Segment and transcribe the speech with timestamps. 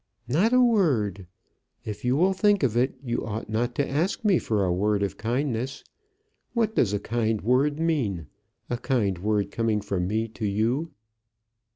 [0.27, 1.27] "Not a word.
[1.85, 5.03] If you will think of it, you ought not to ask me for a word
[5.03, 5.83] of kindness.
[6.53, 8.25] What does a kind word mean
[8.67, 10.89] a kind word coming from me to you?